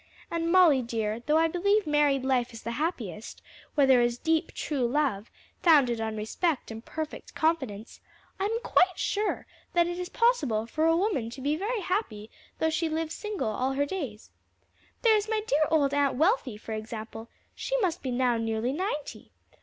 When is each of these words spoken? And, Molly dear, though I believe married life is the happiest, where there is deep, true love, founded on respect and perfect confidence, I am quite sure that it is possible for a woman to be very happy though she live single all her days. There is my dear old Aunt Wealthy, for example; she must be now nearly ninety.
And, 0.31 0.51
Molly 0.51 0.81
dear, 0.81 1.19
though 1.19 1.37
I 1.37 1.47
believe 1.47 1.85
married 1.85 2.25
life 2.25 2.53
is 2.53 2.63
the 2.63 2.71
happiest, 2.71 3.39
where 3.75 3.85
there 3.85 4.01
is 4.01 4.17
deep, 4.17 4.51
true 4.53 4.87
love, 4.87 5.29
founded 5.61 6.01
on 6.01 6.17
respect 6.17 6.71
and 6.71 6.83
perfect 6.83 7.35
confidence, 7.35 8.01
I 8.39 8.45
am 8.45 8.57
quite 8.63 8.97
sure 8.97 9.45
that 9.73 9.85
it 9.85 9.99
is 9.99 10.09
possible 10.09 10.65
for 10.65 10.87
a 10.87 10.97
woman 10.97 11.29
to 11.29 11.39
be 11.41 11.55
very 11.55 11.81
happy 11.81 12.31
though 12.57 12.71
she 12.71 12.89
live 12.89 13.11
single 13.11 13.49
all 13.49 13.73
her 13.73 13.85
days. 13.85 14.31
There 15.03 15.15
is 15.15 15.29
my 15.29 15.41
dear 15.45 15.65
old 15.69 15.93
Aunt 15.93 16.15
Wealthy, 16.15 16.57
for 16.57 16.71
example; 16.73 17.29
she 17.53 17.79
must 17.81 18.01
be 18.01 18.09
now 18.09 18.37
nearly 18.37 18.73
ninety. 18.73 19.29